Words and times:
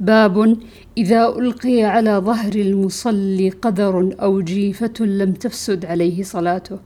باب 0.00 0.56
إذا 0.98 1.28
ألقي 1.28 1.82
على 1.84 2.10
ظهر 2.10 2.54
المصلي 2.54 3.50
قدر 3.50 4.14
أو 4.22 4.40
جيفة 4.40 4.92
لم 5.00 5.32
تفسد 5.32 5.84
عليه 5.84 6.22
صلاته. 6.22 6.78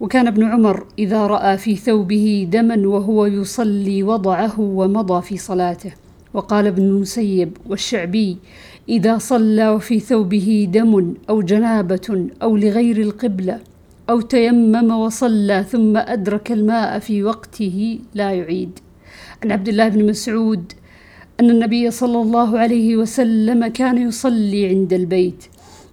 وكان 0.00 0.26
ابن 0.26 0.44
عمر 0.44 0.86
إذا 0.98 1.26
رأى 1.26 1.56
في 1.58 1.76
ثوبه 1.76 2.48
دما 2.52 2.88
وهو 2.88 3.26
يصلي 3.26 4.02
وضعه 4.02 4.60
ومضى 4.60 5.22
في 5.22 5.36
صلاته. 5.36 5.92
وقال 6.34 6.66
ابن 6.66 6.82
المسيب 6.82 7.56
والشعبي 7.66 8.36
إذا 8.88 9.18
صلى 9.18 9.68
وفي 9.68 10.00
ثوبه 10.00 10.68
دم 10.72 11.14
أو 11.30 11.42
جنابة 11.42 12.26
أو 12.42 12.56
لغير 12.56 12.96
القبلة 12.96 13.58
أو 14.10 14.20
تيمم 14.20 14.90
وصلى 14.90 15.64
ثم 15.70 15.96
أدرك 15.96 16.52
الماء 16.52 16.98
في 16.98 17.22
وقته 17.24 17.98
لا 18.14 18.32
يعيد. 18.32 18.78
عن 19.44 19.52
عبد 19.52 19.68
الله 19.68 19.88
بن 19.88 20.06
مسعود 20.06 20.72
أن 21.40 21.50
النبي 21.50 21.90
صلى 21.90 22.22
الله 22.22 22.58
عليه 22.58 22.96
وسلم 22.96 23.66
كان 23.66 24.08
يصلي 24.08 24.66
عند 24.66 24.92
البيت 24.92 25.44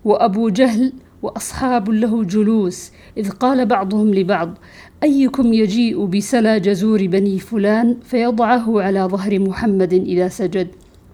وأبو 0.05 0.49
جهل 0.49 0.93
وأصحاب 1.21 1.89
له 1.89 2.23
جلوس 2.23 2.91
إذ 3.17 3.29
قال 3.29 3.65
بعضهم 3.65 4.13
لبعض 4.13 4.57
أيكم 5.03 5.53
يجيء 5.53 6.05
بسلا 6.05 6.57
جزور 6.57 7.07
بني 7.07 7.39
فلان 7.39 7.97
فيضعه 8.03 8.81
على 8.81 8.99
ظهر 8.99 9.39
محمد 9.39 9.93
إذا 9.93 10.27
سجد؟ 10.27 10.67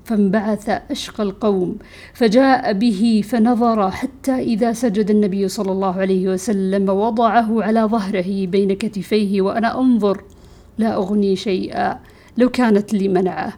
فانبعث 0.06 0.70
أشقى 0.70 1.24
القوم 1.24 1.78
فجاء 2.14 2.74
به 2.74 3.22
فنظر 3.26 3.92
حتى 3.92 4.40
إذا 4.40 4.74
سجد 4.74 5.10
النبي 5.10 5.48
صلى 5.48 5.72
الله 5.72 5.96
عليه 6.02 6.30
وسلم 6.30 6.90
وضعه 6.90 7.64
على 7.64 7.82
ظهره 7.82 8.46
بين 8.46 8.74
كتفيه 8.74 9.42
وأنا 9.42 9.80
أنظر 9.80 10.24
لا 10.78 10.96
أغني 10.96 11.36
شيئا 11.36 12.00
لو 12.38 12.50
كانت 12.50 12.94
لي 12.94 13.08
منعه. 13.08 13.54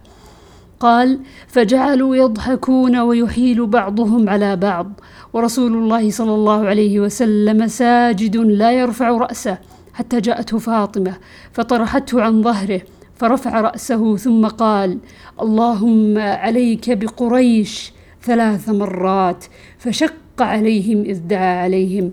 قال 0.80 1.20
فجعلوا 1.48 2.16
يضحكون 2.16 2.98
ويحيل 2.98 3.68
بعضهم 3.68 4.30
على 4.30 4.56
بعض. 4.56 5.00
ورسول 5.34 5.74
الله 5.74 6.12
صلى 6.12 6.36
الله 6.36 6.68
عليه 6.68 7.00
وسلم 7.00 7.68
ساجد 7.68 8.38
لا 8.38 8.72
يرفع 8.72 9.10
رأسه 9.10 9.58
حتى 9.94 10.22
جاءته 10.22 10.58
فاطمة 10.58 11.14
فطرحته 11.54 12.22
عن 12.22 12.44
ظهره 12.44 12.82
فرفع 13.16 13.62
رأسه 13.62 14.18
ثم 14.18 14.48
قال 14.48 14.98
اللهم 15.42 16.18
عليك 16.18 16.98
بقريش 16.98 17.94
ثلاث 18.24 18.70
مرات 18.70 19.46
فشق 19.80 20.14
عليهم 20.40 21.02
إذ 21.02 21.20
دعا 21.28 21.64
عليهم. 21.64 22.12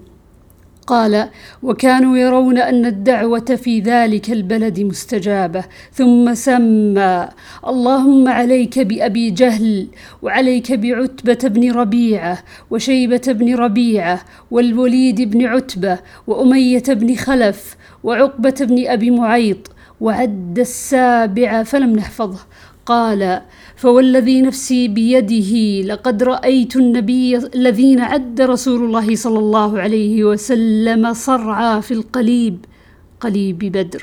قال 0.87 1.29
وكانوا 1.63 2.17
يرون 2.19 2.59
أن 2.59 2.87
الدعوة 2.87 3.59
في 3.63 3.81
ذلك 3.81 4.31
البلد 4.31 4.81
مستجابة 4.81 5.65
ثم 5.93 6.35
سمى 6.35 7.29
اللهم 7.67 8.29
عليك 8.29 8.79
بأبي 8.79 9.31
جهل 9.31 9.87
وعليك 10.23 10.73
بعتبة 10.73 11.49
بن 11.49 11.73
ربيعة 11.73 12.39
وشيبة 12.71 13.23
بن 13.27 13.55
ربيعة 13.55 14.21
والوليد 14.51 15.21
بن 15.31 15.47
عتبة 15.47 15.99
وأمية 16.27 16.83
بن 16.89 17.15
خلف 17.15 17.77
وعقبة 18.05 18.55
بن 18.61 18.87
أبي 18.87 19.11
معيط 19.11 19.72
وعد 20.03 20.59
السابع 20.59 21.63
فلم 21.63 21.91
نحفظه. 21.97 22.43
قال 22.87 23.43
فوالذي 23.77 24.43
نفسي 24.43 24.89
بيده 24.89 25.53
لقد 25.95 26.23
رأيت 26.23 26.77
النبي 26.77 27.37
الذين 27.37 28.01
عد 28.01 28.41
رسول 28.41 28.81
الله 28.85 29.17
صلى 29.17 29.39
الله 29.39 29.81
عليه 29.81 30.25
وسلم 30.25 31.13
صرعى 31.15 31.83
في 31.83 31.95
القليب 31.95 32.57
قليب 33.21 33.59
بدر. 33.59 34.03